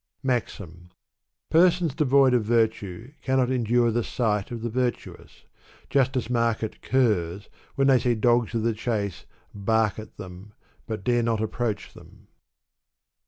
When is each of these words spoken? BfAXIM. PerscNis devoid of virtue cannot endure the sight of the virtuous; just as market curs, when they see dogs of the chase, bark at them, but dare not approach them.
BfAXIM. 0.25 0.89
PerscNis 1.51 1.95
devoid 1.95 2.33
of 2.33 2.43
virtue 2.43 3.13
cannot 3.21 3.51
endure 3.51 3.91
the 3.91 4.03
sight 4.03 4.49
of 4.49 4.63
the 4.63 4.69
virtuous; 4.71 5.43
just 5.91 6.17
as 6.17 6.27
market 6.27 6.81
curs, 6.81 7.49
when 7.75 7.85
they 7.85 7.99
see 7.99 8.15
dogs 8.15 8.55
of 8.55 8.63
the 8.63 8.73
chase, 8.73 9.25
bark 9.53 9.99
at 9.99 10.17
them, 10.17 10.53
but 10.87 11.03
dare 11.03 11.21
not 11.21 11.39
approach 11.39 11.93
them. 11.93 12.29